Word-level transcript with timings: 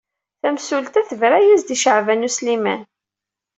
Tamsulta 0.41 1.01
tebra-as-d 1.09 1.67
i 1.75 1.77
Caɛban 1.83 2.27
U 2.27 2.31
Sliman. 2.37 2.81